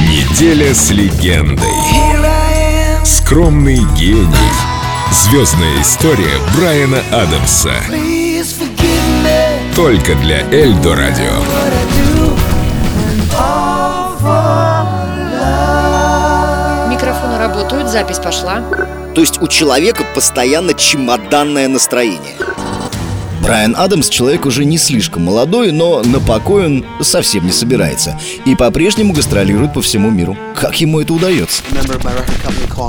Неделя 0.00 0.74
с 0.74 0.90
легендой. 0.90 1.68
Скромный 3.04 3.78
гений. 3.96 4.26
Звездная 5.12 5.80
история 5.80 6.34
Брайана 6.56 6.98
Адамса. 7.12 7.74
Только 9.76 10.16
для 10.16 10.40
Эльдо 10.50 10.96
Радио. 10.96 11.36
Микрофоны 16.90 17.38
работают, 17.38 17.88
запись 17.88 18.18
пошла. 18.18 18.60
То 19.14 19.20
есть 19.20 19.40
у 19.40 19.46
человека 19.46 20.04
постоянно 20.14 20.74
чемоданное 20.74 21.68
настроение. 21.68 22.34
Брайан 23.40 23.74
Адамс 23.76 24.08
человек 24.08 24.44
уже 24.46 24.64
не 24.64 24.76
слишком 24.76 25.24
молодой, 25.24 25.72
но 25.72 26.02
на 26.02 26.20
покой 26.20 26.66
он 26.66 26.84
совсем 27.00 27.46
не 27.46 27.52
собирается. 27.52 28.18
И 28.44 28.54
по-прежнему 28.54 29.12
гастролирует 29.12 29.72
по 29.72 29.80
всему 29.80 30.10
миру. 30.10 30.36
Как 30.54 30.80
ему 30.80 31.00
это 31.00 31.14
удается? 31.14 31.62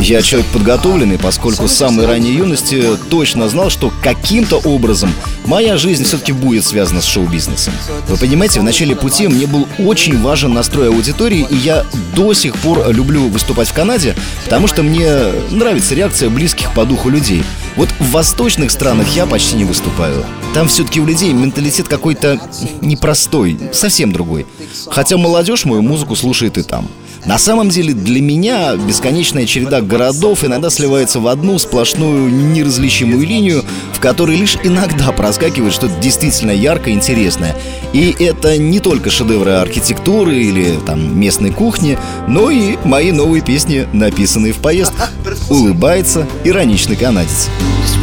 Я 0.00 0.22
человек 0.22 0.48
подготовленный, 0.52 1.18
поскольку 1.18 1.68
с 1.68 1.72
самой 1.72 2.06
ранней 2.06 2.32
юности 2.32 2.82
точно 3.10 3.48
знал, 3.48 3.68
что 3.70 3.92
каким-то 4.02 4.56
образом 4.56 5.12
моя 5.44 5.76
жизнь 5.76 6.04
все-таки 6.04 6.32
будет 6.32 6.64
связана 6.64 7.02
с 7.02 7.04
шоу-бизнесом. 7.04 7.74
Вы 8.08 8.16
понимаете, 8.16 8.60
в 8.60 8.64
начале 8.64 8.96
пути 8.96 9.28
мне 9.28 9.46
был 9.46 9.68
очень 9.78 10.20
важен 10.20 10.54
настрой 10.54 10.88
аудитории, 10.88 11.46
и 11.48 11.56
я 11.56 11.84
до 12.16 12.32
сих 12.32 12.56
пор 12.56 12.90
люблю 12.90 13.28
выступать 13.28 13.68
в 13.68 13.74
Канаде, 13.74 14.14
потому 14.44 14.66
что 14.66 14.82
мне 14.82 15.10
нравится 15.50 15.94
реакция 15.94 16.30
близких 16.30 16.72
по 16.72 16.84
духу 16.84 17.10
людей. 17.10 17.44
Вот 17.76 17.88
в 17.98 18.10
восточных 18.10 18.70
странах 18.70 19.08
я 19.14 19.26
почти 19.26 19.56
не 19.56 19.64
выступаю. 19.64 20.24
Там 20.54 20.68
все-таки 20.68 21.00
у 21.00 21.06
людей 21.06 21.32
менталитет 21.32 21.88
какой-то 21.88 22.40
непростой, 22.80 23.58
совсем 23.72 24.12
другой. 24.12 24.46
Хотя 24.90 25.16
молодежь 25.16 25.64
мою 25.64 25.82
музыку 25.82 26.16
слушает 26.16 26.58
и 26.58 26.62
там. 26.62 26.88
На 27.24 27.38
самом 27.38 27.68
деле 27.68 27.92
для 27.92 28.22
меня 28.22 28.74
бесконечная 28.76 29.44
череда 29.44 29.80
городов 29.80 30.44
иногда 30.44 30.70
сливается 30.70 31.20
в 31.20 31.26
одну 31.26 31.58
сплошную 31.58 32.30
неразличимую 32.30 33.26
линию, 33.26 33.64
в 33.92 34.00
которой 34.00 34.36
лишь 34.36 34.56
иногда 34.62 35.12
проскакивает 35.12 35.74
что-то 35.74 35.94
действительно 36.00 36.52
яркое 36.52 36.94
и 36.94 36.96
интересное. 36.96 37.54
И 37.92 38.14
это 38.18 38.56
не 38.56 38.80
только 38.80 39.10
шедевры 39.10 39.52
архитектуры 39.52 40.36
или 40.36 40.78
там 40.86 41.18
местной 41.18 41.50
кухни, 41.50 41.98
но 42.26 42.50
и 42.50 42.76
мои 42.84 43.12
новые 43.12 43.42
песни, 43.42 43.86
написанные 43.92 44.52
в 44.52 44.58
поездках. 44.58 45.12
Улыбается 45.50 46.26
ироничный 46.44 46.96
канадец. 46.96 47.48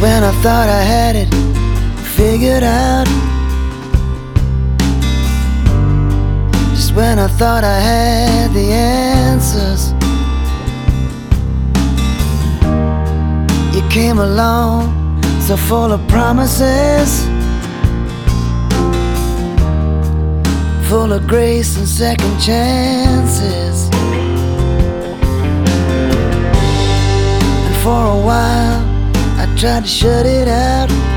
when 0.00 0.22
I 0.22 1.45
the 8.54 8.72
answers. 8.72 9.92
You 13.74 13.86
came 13.90 14.18
along 14.18 15.20
so 15.42 15.58
full 15.58 15.92
of 15.92 16.00
promises, 16.08 17.26
full 20.88 21.12
of 21.12 21.26
grace 21.26 21.76
and 21.76 21.86
second 21.86 22.40
chances. 22.40 23.90
And 27.66 27.76
for 27.84 28.02
a 28.16 28.20
while, 28.28 28.80
I 29.38 29.54
tried 29.58 29.82
to 29.82 29.86
shut 29.86 30.24
it 30.24 30.48
out. 30.48 31.15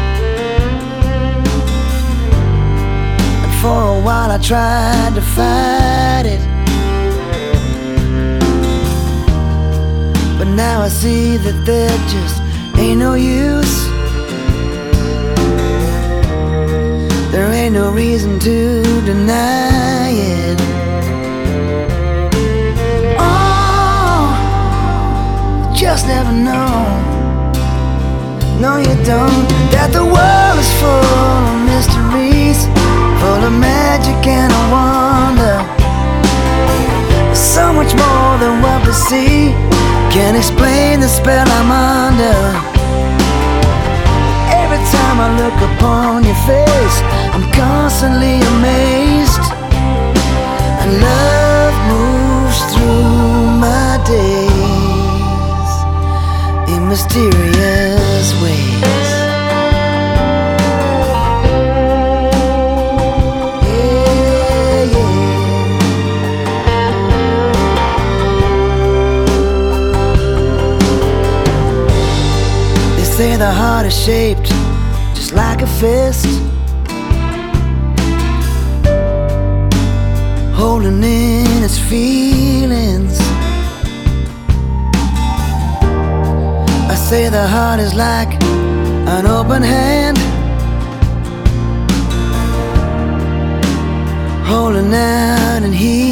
For 3.69 3.83
a 3.99 4.01
while 4.01 4.31
I 4.31 4.39
tried 4.39 5.13
to 5.13 5.21
fight 5.21 6.25
it. 6.25 6.41
But 10.39 10.47
now 10.47 10.81
I 10.81 10.87
see 10.87 11.37
that 11.37 11.57
there 11.65 11.97
just 12.15 12.41
ain't 12.79 12.99
no 12.99 13.13
use. 13.13 13.75
There 17.31 17.51
ain't 17.59 17.75
no 17.75 17.91
reason 17.91 18.39
to 18.39 18.81
deny 19.05 20.13
it. 20.39 20.59
Oh, 23.19 24.25
just 25.75 26.07
never 26.07 26.31
know. 26.31 26.71
No 28.59 28.77
you 28.77 28.95
don't. 29.05 29.47
That 29.73 29.89
the 29.93 30.05
world 30.15 30.57
is 30.57 30.71
full 30.81 31.08
face, 46.47 46.97
I'm 47.33 47.45
constantly 47.51 48.35
amazed. 48.53 49.45
And 50.81 50.91
love 51.01 51.75
moves 51.91 52.59
through 52.73 53.59
my 53.67 53.97
days 54.05 55.71
in 56.73 56.87
mysterious 56.87 58.27
ways. 58.41 59.09
They 72.95 73.03
say 73.03 73.35
the 73.37 73.51
heart 73.51 73.85
is 73.85 73.97
shaped 73.97 74.49
like 75.33 75.61
a 75.61 75.67
fist. 75.67 76.25
Holding 80.55 81.03
in 81.03 81.63
its 81.63 81.77
feelings. 81.77 83.17
I 86.89 86.95
say 86.95 87.29
the 87.29 87.47
heart 87.47 87.79
is 87.79 87.93
like 87.93 88.31
an 88.43 89.25
open 89.25 89.61
hand. 89.61 90.17
Holding 94.47 94.93
out 94.93 95.63
and 95.63 95.73
healing 95.73 96.08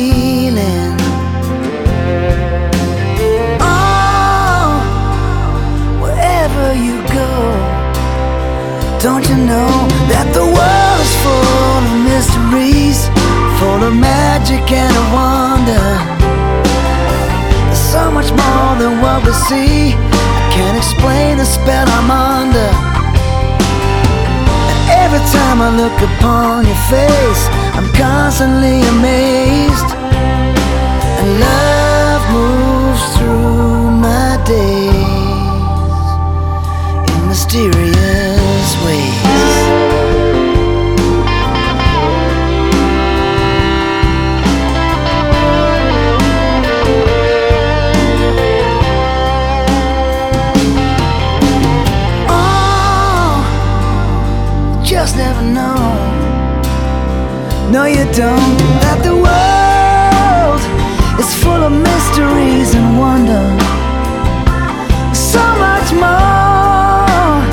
I 19.30 20.50
can't 20.54 20.78
explain 20.78 21.38
the 21.38 21.44
spell 21.44 21.86
I'm 21.86 22.10
under. 22.10 22.72
And 24.72 24.90
every 25.04 25.20
time 25.36 25.62
I 25.62 25.70
look 25.76 26.00
upon 26.00 26.66
your 26.66 26.82
face, 26.88 27.44
I'm 27.76 27.92
constantly 27.94 28.80
amazed. 28.88 29.92
And 31.20 31.40
love 31.42 31.77
No, 57.70 57.84
you 57.84 58.06
don't. 58.16 58.58
That 58.80 59.04
the 59.04 59.12
world 59.12 60.62
is 61.20 61.28
full 61.44 61.62
of 61.68 61.74
mysteries 61.74 62.74
and 62.74 62.98
wonder. 62.98 63.44
So 65.12 65.44
much 65.60 65.92
more. 65.92 67.44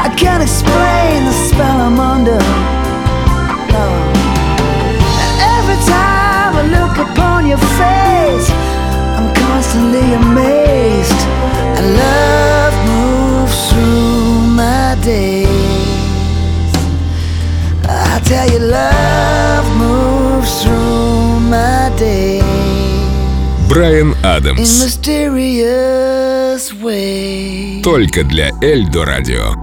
I 0.00 0.08
can't 0.16 0.42
explain 0.42 1.28
the 1.28 1.36
spell 1.48 1.78
I'm 1.84 2.00
under. 2.00 2.40
No. 3.76 3.84
Every 5.56 5.80
time 5.84 6.56
I 6.56 6.64
look 6.72 6.96
upon 7.06 7.46
your 7.46 7.60
face, 7.76 8.48
I'm 9.20 9.28
constantly 9.36 10.14
amazed. 10.14 11.22
And 11.76 11.86
love 12.00 12.74
moves 12.88 13.58
through 13.68 14.56
my 14.56 14.96
days. 15.04 16.72
I 17.84 18.18
tell 18.24 18.48
you, 18.48 18.60
love 18.60 19.11
Брайан 23.68 24.14
Адамс. 24.22 24.60
Только 27.82 28.24
для 28.24 28.50
Эльдо 28.60 29.04
Радио. 29.04 29.61